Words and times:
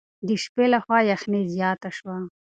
د 0.27 0.29
شپې 0.43 0.65
له 0.73 0.79
خوا 0.83 0.99
یخني 1.11 1.41
زیاته 1.53 1.89
شوه. 1.97 2.15